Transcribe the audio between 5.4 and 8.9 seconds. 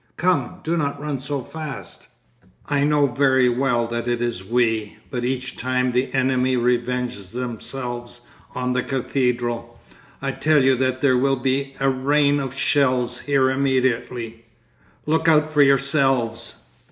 time the enemy revenge themselves on the